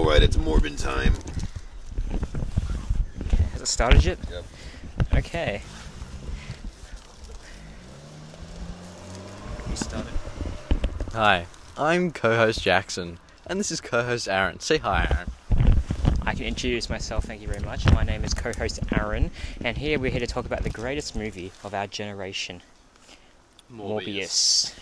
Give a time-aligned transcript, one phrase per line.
[0.00, 1.12] Alright, it's Morbin time.
[3.52, 4.18] Has it started yet?
[4.30, 4.44] Yep.
[5.14, 5.60] Okay.
[9.68, 10.12] We started.
[11.12, 11.44] Hi,
[11.76, 14.58] I'm co-host Jackson, and this is co-host Aaron.
[14.60, 15.74] Say hi, Aaron.
[16.22, 17.84] I can introduce myself, thank you very much.
[17.92, 19.30] My name is co host Aaron,
[19.62, 22.62] and here we're here to talk about the greatest movie of our generation
[23.70, 24.72] Morbius.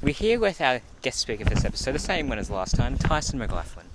[0.00, 2.96] We're here with our guest speaker for this episode, the same one as last time,
[2.96, 3.85] Tyson McLaughlin.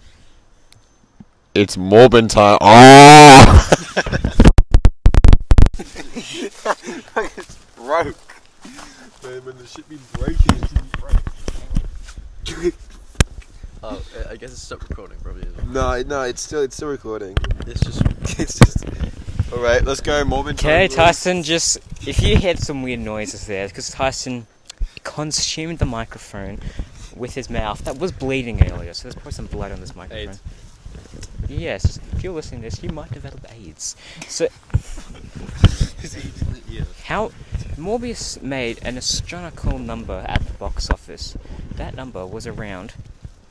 [1.54, 2.58] It's Morbin time.
[2.62, 3.68] Oh!
[5.78, 8.16] it's broke.
[9.22, 12.73] Man, when the shit be breaking, it should be broke.
[13.84, 15.45] Oh, I guess it's stopped recording probably.
[15.68, 17.36] No, no, it's still it's still recording.
[17.68, 18.02] It's just
[18.40, 18.86] It's just.
[19.52, 20.72] Alright, let's go, Morbin time.
[20.72, 20.88] Okay.
[20.88, 24.48] Tyson, just if you heard some weird noises there, because Tyson
[25.04, 26.59] consumed the microphone
[27.14, 30.30] with his mouth that was bleeding earlier, so there's probably some blood on this microphone.
[30.30, 30.40] AIDS.
[31.52, 33.97] Yes, if you're listening to this, you might develop AIDS.
[34.27, 34.47] So,
[37.03, 37.31] how
[37.75, 41.38] Morbius made an astronomical number at the box office.
[41.75, 42.94] That number was around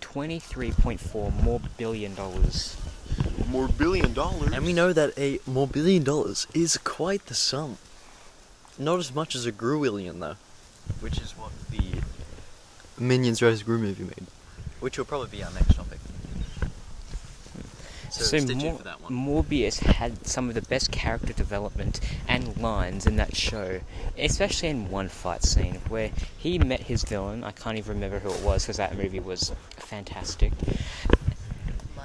[0.01, 2.77] twenty-three point four more billion dollars.
[3.47, 4.53] More billion dollars.
[4.53, 7.77] And we know that a more billion dollars is quite the sum.
[8.79, 10.37] Not as much as a Gruillion though,
[11.01, 12.01] which is what the
[12.99, 13.63] Minions vs.
[13.63, 14.27] Gru movie made,
[14.81, 16.00] which will probably be our next topic.
[18.11, 19.13] So, stay tuned Mor- for that one.
[19.13, 23.81] Morbius had some of the best character development and lines in that show,
[24.19, 27.45] especially in one fight scene where he met his villain.
[27.45, 30.53] I can't even remember who it was because that movie was fantastic.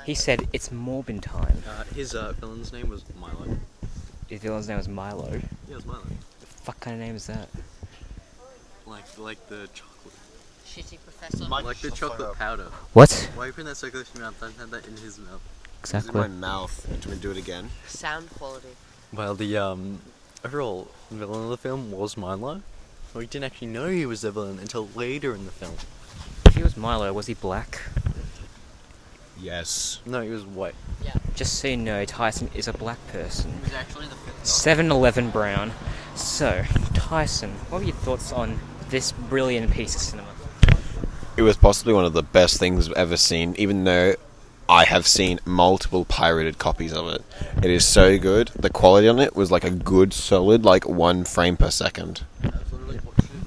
[0.06, 3.58] He said, "It's Morbin time." Uh, his uh, villain's name was Milo.
[4.30, 5.32] His villain's name was Milo.
[5.32, 5.40] Yeah,
[5.72, 6.04] it was Milo.
[6.40, 7.50] The fuck kind of name is that?
[8.86, 10.14] Like like the chocolate.
[10.68, 11.48] Shitty professor.
[11.50, 12.68] Mike, like the shut the fuck chocolate powder.
[12.94, 14.40] What Why are you putting that so close to mouth?
[14.40, 15.42] Don't have that in his mouth.
[15.86, 16.22] This is exactly?
[16.22, 17.00] my mouth.
[17.02, 17.70] Do we do it again?
[17.86, 18.70] Sound quality.
[19.14, 20.00] Well, the um
[20.44, 22.64] overall villain of the film was Milo.
[23.14, 25.76] We didn't actually know he was the villain until later in the film.
[26.46, 27.82] If he was Milo, was he black?
[29.40, 30.00] Yes.
[30.08, 30.74] No, he was white.
[31.04, 31.14] Yeah.
[31.36, 33.52] Just so you know, Tyson is a black person.
[33.54, 35.72] He was actually the fifth 7-Eleven brown.
[36.16, 36.64] So,
[36.94, 38.60] Tyson, what were your thoughts on
[38.90, 40.30] this brilliant piece of cinema?
[41.38, 44.16] It was possibly one of the best things I've ever seen, even though
[44.68, 47.24] I have seen multiple pirated copies of it.
[47.58, 48.48] It is so good.
[48.56, 52.24] The quality on it was like a good, solid, like one frame per second.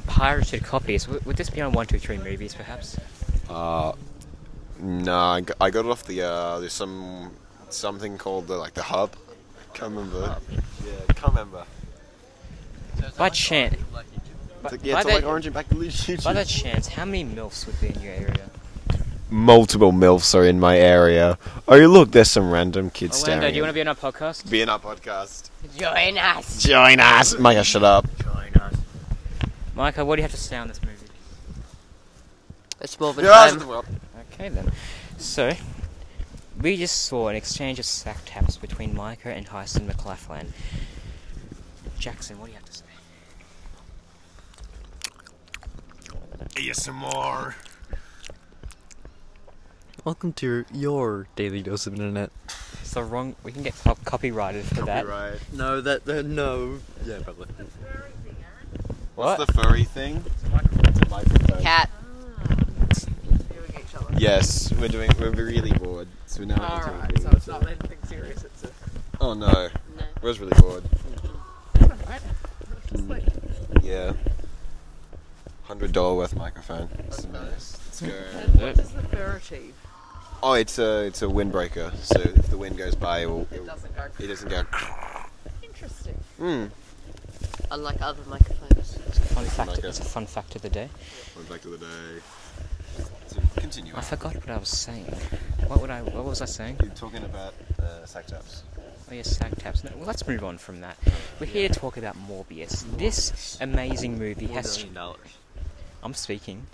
[0.07, 1.05] Pirated copies.
[1.05, 2.97] W- would this be on one, two, three movies, perhaps?
[3.49, 3.93] Uh,
[4.81, 5.17] no,
[5.61, 7.33] I got, it off the, uh, there's some,
[7.69, 9.13] something called the, like the hub.
[9.75, 10.37] Can't remember.
[10.85, 11.65] Yeah, can't remember.
[13.17, 14.07] By chance, It's like,
[14.63, 16.23] by yeah, it's that- like Orange and Back to YouTube.
[16.25, 18.51] by that chance, how many milfs would be in your area?
[19.31, 21.37] Multiple MILFs are in my area.
[21.67, 23.53] Oh, look, there's some random kids Orlando, staring.
[23.53, 24.51] do you want to be on our podcast?
[24.51, 25.51] be in our podcast?
[25.77, 26.63] Join us.
[26.63, 27.39] Join us!
[27.39, 28.07] Micah, shut up.
[28.23, 28.75] Join us.
[29.75, 30.95] Micah, what do you have to say on this movie?
[32.81, 33.85] It's more than Yeah, time.
[34.33, 34.73] Okay then.
[35.19, 35.53] So,
[36.61, 40.53] we just saw an exchange of sack taps between Micah and Tyson McLaughlin.
[41.99, 42.85] Jackson, what do you have to say?
[46.71, 47.55] ASMR.
[50.09, 52.31] Welcome to your daily dose of internet.
[52.81, 53.37] It's the wrong.
[53.43, 55.05] We can get co- copyrighted for that.
[55.05, 55.39] Copyright.
[55.53, 56.79] No, that uh, no.
[57.05, 57.45] Yeah, probably.
[59.17, 59.47] What's What?
[59.47, 60.25] the furry thing?
[60.25, 60.45] It's
[61.03, 61.61] a microphone.
[61.63, 61.91] Cat.
[64.17, 65.11] Yes, we're doing.
[65.21, 66.55] We're really bored, so now.
[66.57, 68.71] we're doing Alright, so it's so- not anything serious, it's a...
[69.21, 69.69] Oh no, No.
[70.01, 70.85] I was really bored.
[71.83, 72.23] Alright.
[72.93, 73.25] Just like,
[73.83, 74.15] Yeah.
[75.65, 76.89] Hundred dollar worth microphone.
[76.97, 77.77] That's nice.
[77.85, 78.09] Let's go.
[78.39, 79.75] and what does the fur achieve?
[80.43, 81.95] Oh, it's a it's a windbreaker.
[81.97, 84.05] So if the wind goes by, it, will, it, It doesn't go...
[84.19, 84.65] it doesn't go.
[85.63, 86.15] Interesting.
[86.39, 86.67] Hmm.
[87.71, 88.99] Unlike other microphones.
[89.09, 89.71] It's a fun fact.
[89.71, 89.89] Micah.
[89.89, 90.89] It's a fun fact of the day.
[91.37, 92.23] Went back to the day.
[93.27, 93.93] So continue.
[93.97, 95.05] I forgot what I was saying.
[95.67, 96.03] What would I?
[96.03, 96.79] What was I saying?
[96.83, 98.63] You're talking about uh, sack taps.
[99.11, 99.83] Oh yes, sack taps.
[99.85, 100.97] No, well, let's move on from that.
[101.41, 102.85] We're here to talk about Morbius.
[102.97, 104.77] This amazing movie Four has.
[104.77, 105.37] billion dollars.
[106.03, 106.67] I'm speaking.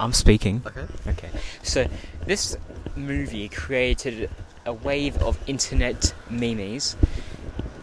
[0.00, 0.62] I'm speaking.
[0.66, 0.86] Okay.
[1.08, 1.30] Okay.
[1.62, 1.86] So
[2.26, 2.56] this
[2.94, 4.30] movie created
[4.64, 6.96] a wave of internet memes.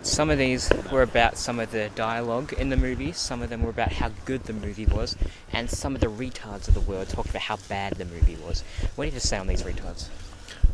[0.01, 3.63] Some of these were about some of the dialogue in the movie, some of them
[3.63, 5.17] were about how good the movie was,
[5.51, 8.63] and some of the retards of the world talked about how bad the movie was.
[8.95, 10.09] What do you have to say on these retards?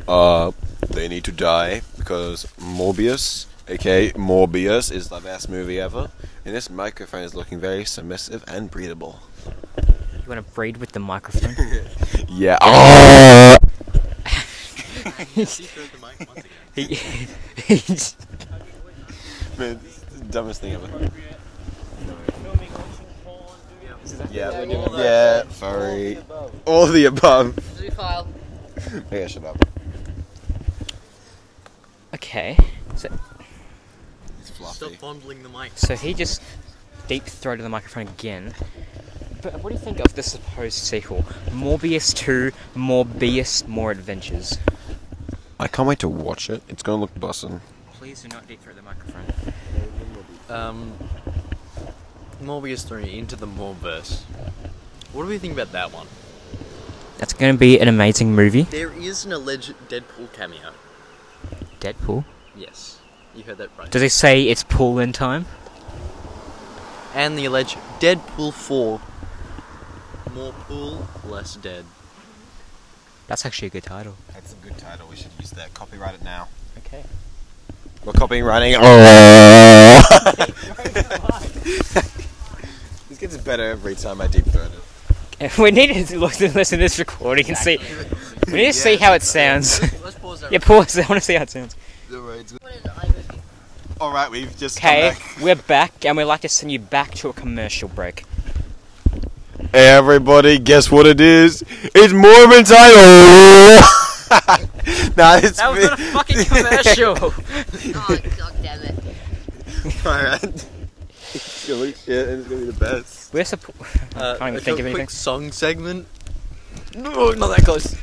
[0.06, 0.52] Uh,
[0.90, 6.12] they need to die because Morbius, aka Morbius, is the best movie ever.
[6.44, 9.22] And this microphone is looking very submissive and breathable.
[10.24, 11.56] You want to breed with the microphone?
[12.30, 12.58] Yeah.
[16.76, 16.84] he,
[17.66, 18.16] he's,
[19.58, 19.80] Man,
[20.18, 20.88] the dumbest thing ever.
[24.32, 26.20] Yeah, we're doing yeah, furry.
[26.66, 27.56] All the above.
[27.96, 28.28] file.
[28.96, 29.58] Okay, shut up.
[32.14, 32.58] okay,
[32.96, 33.10] so
[34.40, 34.96] It's fluffy.
[34.96, 35.72] fondling the mic.
[35.76, 36.42] so he just
[37.08, 38.54] deep throated the microphone again.
[39.42, 41.24] But what do you think of the supposed sequel?
[41.50, 44.58] Morbius 2, Morbius, More Adventures.
[45.60, 46.62] I can't wait to watch it.
[46.70, 47.62] It's gonna look bussin'.
[47.94, 49.26] Please do not deep throat the microphone.
[50.50, 50.94] Um,
[52.42, 54.24] Morbius 3 into the Morbius.
[55.14, 56.08] What do we think about that one?
[57.18, 58.64] That's going to be an amazing movie.
[58.64, 60.72] There is an alleged Deadpool cameo.
[61.80, 62.26] Deadpool.
[62.56, 63.00] Yes,
[63.36, 63.92] you heard that right.
[63.92, 65.46] Does it say it's pool in time?
[67.14, 69.02] and the alleged Deadpool 4.
[70.34, 71.86] More pool, less dead.
[73.28, 74.16] That's actually a good title.
[74.34, 75.08] That's a good title.
[75.10, 75.74] We should use that.
[75.74, 76.48] Copyright it now.
[76.80, 77.04] Okay.
[78.06, 78.78] We're copywriting.
[78.80, 80.36] Oh.
[83.10, 84.82] this gets better every time I deep throat it.
[85.58, 87.80] We need to look listen to this recording and see.
[88.48, 89.82] We need to see how it sounds.
[90.04, 90.52] Let's pause that.
[90.52, 90.98] yeah, pause.
[90.98, 91.76] I want to see how it sounds.
[94.00, 97.30] All right, we've just Okay, we're back, and we'd like to send you back to
[97.30, 98.24] a commercial break.
[99.74, 101.64] Everybody, guess what it is?
[101.96, 102.98] It's Mormon Title.
[105.18, 107.16] nah, it's that was not a fucking commercial.
[107.22, 108.96] oh god damn it!
[110.06, 110.68] All right.
[111.34, 113.34] It's gonna shit gonna be the best.
[113.34, 113.74] We're suppo-
[114.18, 114.96] uh, can't even uh, think of anything.
[114.96, 116.08] Quick song segment.
[116.96, 117.96] No, not that close.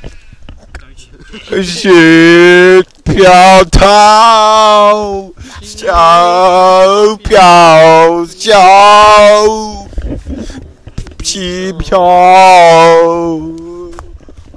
[1.63, 8.68] shit, piao tao, xiao piao xiao.
[11.89, 13.39] 桥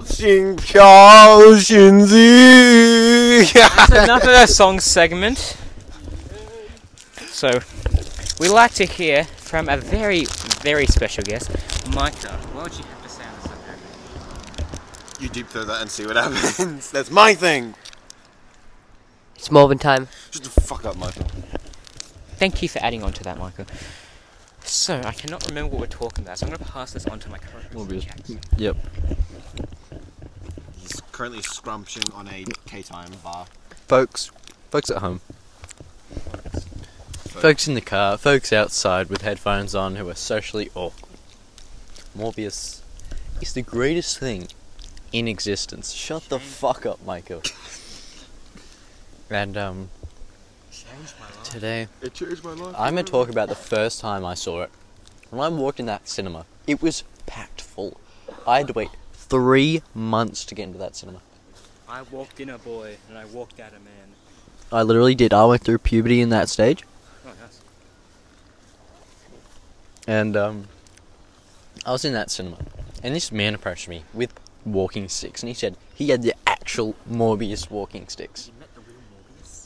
[0.05, 3.51] ，sing Piao Shinzi.
[3.55, 5.57] That's another song segment.
[7.31, 7.61] So,
[8.39, 10.27] we like to hear from a very,
[10.61, 11.51] very special guest,
[11.95, 12.37] Micah.
[12.53, 15.23] What would you have to say on the subject?
[15.23, 16.91] You deep throw that and see what happens.
[16.91, 17.75] That's my thing.
[19.37, 20.09] It's Morbin time.
[20.33, 21.25] Shut the fuck up, Michael.
[22.37, 23.65] Thank you for adding on to that, Michael.
[24.65, 27.19] So, I cannot remember what we're talking about, so I'm going to pass this on
[27.21, 28.39] to my co-host, Morbius.
[28.57, 28.77] Yep.
[30.81, 33.47] He's currently scrumping on a K-time bar.
[33.87, 34.31] Folks,
[34.71, 35.21] folks at home.
[37.29, 41.19] Folks in the car, folks outside with headphones on who are socially awkward.
[42.17, 42.81] Morbius
[43.41, 44.49] is the greatest thing
[45.13, 45.93] in existence.
[45.93, 47.43] Shut the fuck up, Michael.
[49.31, 49.89] And um
[51.45, 52.75] today It changed my life.
[52.79, 54.71] I'm gonna talk about the first time I saw it.
[55.31, 57.99] When I walked in that cinema, it was packed full.
[58.47, 61.21] I had to wait three months to get into that cinema.
[61.89, 64.15] I walked in a boy, and I walked out a man.
[64.71, 65.33] I literally did.
[65.33, 66.85] I went through puberty in that stage.
[67.27, 67.61] Oh, nice.
[70.07, 70.69] And um,
[71.85, 72.59] I was in that cinema,
[73.03, 74.33] and this man approached me with
[74.65, 78.51] walking sticks, and he said he had the actual Morbius walking sticks.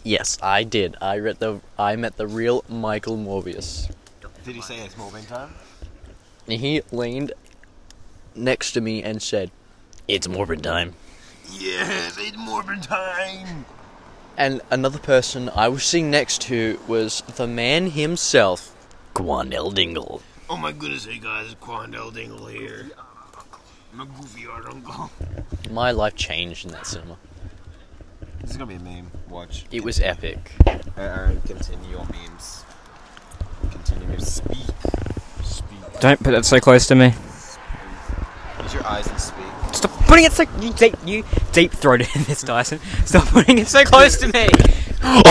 [0.06, 0.94] Yes, I did.
[1.00, 1.61] I read the.
[1.76, 3.91] I met the real Michael Morbius,
[4.44, 5.53] Did he say it's Morbin time?
[6.47, 7.32] and he leaned
[8.37, 9.50] next to me and said,
[10.06, 10.95] "It's Morbid time."
[11.50, 13.66] Yes, it's Morbin time.
[14.37, 18.76] And another person I was sitting next to was the man himself,
[19.12, 20.23] Gwandel Dingle.
[20.49, 22.92] Oh my goodness, hey guys, Quandale Dingle here.
[23.92, 25.11] I'm uh, a goofy art uncle.
[25.69, 27.16] My life changed in that cinema.
[28.40, 29.11] This is gonna be a meme.
[29.28, 29.66] Watch.
[29.71, 30.52] It was epic.
[30.97, 32.64] Aaron, continue your memes.
[33.71, 34.66] Continue to speak.
[35.43, 36.00] Speak.
[36.00, 37.14] Don't put that so close to me.
[38.62, 39.45] Use your eyes and speak.
[39.73, 42.81] Stop putting it so you deep you deep throated in this Dyson.
[43.05, 44.49] Stop putting it so close to me.
[45.02, 45.25] God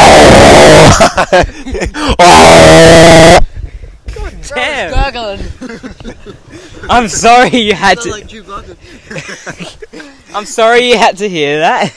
[4.53, 4.93] damn.
[4.93, 5.39] Gargling.
[6.89, 8.75] I'm sorry you had to.
[10.35, 11.93] I'm sorry you had to hear that.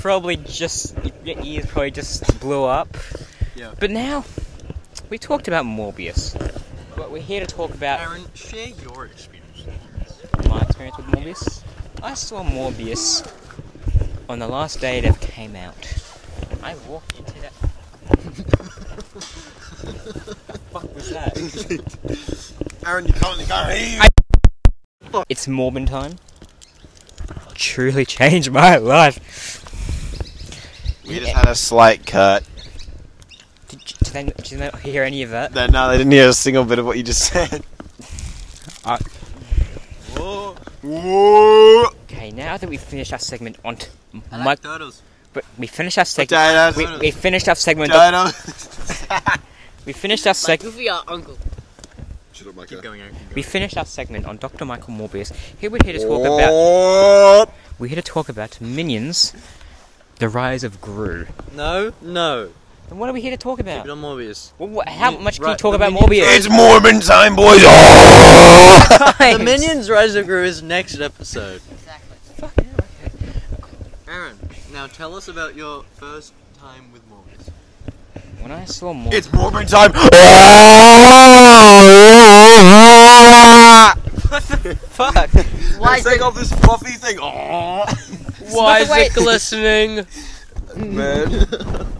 [0.00, 2.96] Probably just your ears probably just blew up.
[3.54, 3.74] Yeah.
[3.78, 4.24] But now
[5.10, 6.34] we talked about Morbius.
[6.96, 9.66] But we're here to talk about Aaron, share your experience.
[10.48, 11.62] my experience with Morbius.
[12.02, 13.30] I saw Morbius
[14.28, 15.76] on the last day it ever came out.
[16.62, 17.52] I walked into that.
[20.72, 21.36] fuck was that?
[22.86, 24.10] Aaron, you can't, you can't.
[25.28, 26.16] It's Morbin time.
[27.54, 29.69] Truly changed my life.
[31.10, 32.44] We just had a slight cut.
[33.68, 35.54] Did, you- did, they, did you not hear any of that?
[35.54, 37.62] No, no, they didn't hear a single bit of what you just said.
[38.84, 38.98] I-
[40.16, 40.56] Whoa.
[40.82, 41.84] Whoa.
[41.86, 43.88] Okay, Okay, now that we've finished our segment on t-
[44.32, 45.00] I mi- like turtles.
[45.32, 46.30] but we finished our segment.
[46.30, 46.76] Potatoes.
[46.76, 47.92] We, we finished our segment.
[49.86, 51.38] we finished our Like seg- Goofy our uncle.
[52.34, 53.14] Keep going, Aaron.
[53.14, 53.52] Keep We going.
[53.52, 54.64] finished our segment on Dr.
[54.64, 55.32] Michael Morbius.
[55.60, 56.48] Here we're here to talk about.
[57.46, 57.54] about.
[57.78, 59.32] We're here to talk about Minions,
[60.20, 61.26] the rise of Gru.
[61.54, 62.50] No, no.
[62.88, 63.86] And what are we here to talk Keep about?
[63.86, 64.52] it on Morbius.
[64.58, 66.36] Well, wha- how Min- much can you right, talk about Minions- Morbius?
[66.36, 67.60] It's Morbin time, boys.
[69.20, 71.60] The Minions Rise of Gru is next episode.
[71.70, 72.16] Exactly.
[72.36, 72.52] Fuck.
[74.08, 74.36] Aaron,
[74.72, 77.50] now tell us about your first time with Morbius.
[78.42, 79.12] When I saw Morbius.
[79.14, 79.92] It's Morbin time.
[79.92, 80.10] what
[84.62, 85.30] the Fuck!
[85.80, 86.22] Why is Take it?
[86.22, 87.16] off this fluffy thing.
[87.18, 90.06] Why is it glistening?
[90.76, 91.32] Man,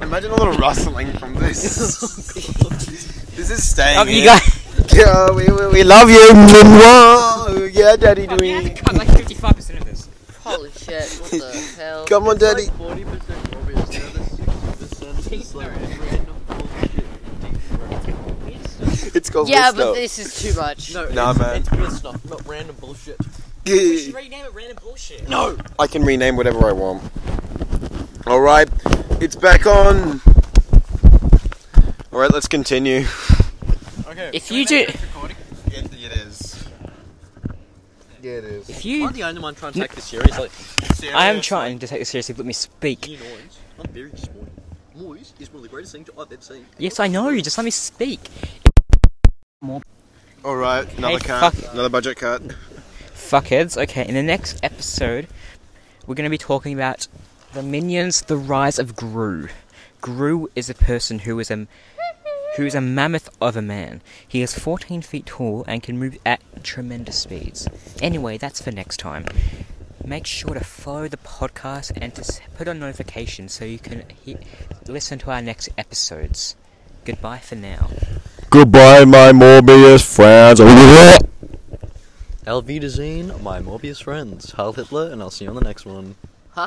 [0.00, 1.62] imagine a little rustling from this.
[3.36, 3.98] this is staying.
[3.98, 4.24] Oh, you in.
[4.26, 4.56] guys.
[4.92, 6.18] Yeah, we, we, we love you.
[6.34, 7.68] Whoa.
[7.72, 10.08] Yeah, Daddy Oh, you have to cut like 55% of this.
[10.42, 11.04] Holy shit!
[11.20, 12.06] What the hell?
[12.06, 12.62] Come on, Daddy.
[12.64, 13.06] It's like 40%
[13.50, 14.20] Morbius, the other
[15.20, 17.04] 60% is like random bullshit.
[19.14, 19.94] It's called Yeah, but stuff.
[19.96, 20.92] this is too much.
[20.94, 21.56] No, Nah, it's, man.
[21.56, 23.16] it's good stuff, not random bullshit.
[23.64, 24.16] Yeah.
[24.16, 25.28] rename it random bullshit.
[25.28, 25.56] No!
[25.78, 27.02] I can rename whatever I want.
[28.26, 28.68] Alright,
[29.20, 30.20] it's back on.
[32.12, 33.04] Alright, let's continue.
[34.06, 34.30] Okay.
[34.32, 34.86] If you do.
[34.86, 35.36] recording?
[35.66, 36.64] It, it is.
[38.22, 38.68] Yeah, it is.
[38.68, 39.06] If you.
[39.06, 40.48] I'm the only one trying to take this seriously.
[41.14, 43.08] I am trying to take this seriously, let me speak.
[43.08, 43.58] you noise.
[43.78, 44.46] I'm very small.
[44.94, 46.66] Noise is one of the greatest things I've ever seen.
[46.78, 48.20] Yes, I know, just let me speak.
[50.44, 51.72] Alright, another Hey, cut.
[51.72, 52.42] Another budget cut.
[53.30, 53.80] Fuckheads.
[53.80, 55.28] Okay, in the next episode,
[56.04, 57.06] we're going to be talking about
[57.52, 59.46] the Minions: The Rise of Gru.
[60.00, 61.68] Gru is a person who is a
[62.56, 64.00] who is a mammoth of a man.
[64.26, 67.68] He is 14 feet tall and can move at tremendous speeds.
[68.02, 69.26] Anyway, that's for next time.
[70.04, 74.38] Make sure to follow the podcast and to put on notifications so you can he-
[74.88, 76.56] listen to our next episodes.
[77.04, 77.90] Goodbye for now.
[78.50, 80.58] Goodbye, my Morbius friends.
[82.50, 84.50] Elvita Zine, my Morbius friends.
[84.50, 86.16] Heil Hitler, and I'll see you on the next one.
[86.50, 86.66] Huh?